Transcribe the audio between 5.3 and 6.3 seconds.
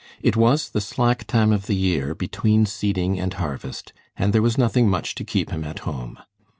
him at home.